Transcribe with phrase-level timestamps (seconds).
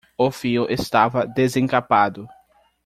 [0.17, 2.27] O fio estava desemcapado